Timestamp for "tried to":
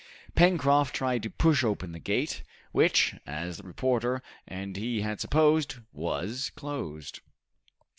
0.95-1.29